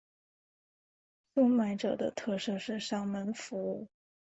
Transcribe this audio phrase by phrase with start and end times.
[1.35, 3.87] 收买者的特色是上门服务。